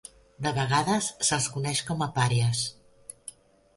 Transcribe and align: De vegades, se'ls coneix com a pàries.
De 0.45 0.53
vegades, 0.57 1.09
se'ls 1.29 1.49
coneix 1.57 1.83
com 1.91 2.03
a 2.07 2.11
pàries. 2.19 2.67